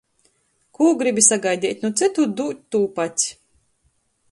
[0.77, 3.31] Kū gribi sagaideit nu cytu, dūd tū pats.